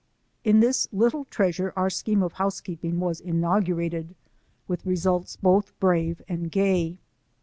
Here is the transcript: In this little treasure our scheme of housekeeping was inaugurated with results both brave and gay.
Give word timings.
In 0.43 0.61
this 0.61 0.87
little 0.91 1.25
treasure 1.25 1.73
our 1.75 1.91
scheme 1.91 2.23
of 2.23 2.33
housekeeping 2.33 2.99
was 2.99 3.19
inaugurated 3.21 4.15
with 4.67 4.83
results 4.83 5.35
both 5.35 5.79
brave 5.79 6.23
and 6.27 6.49
gay. 6.51 6.97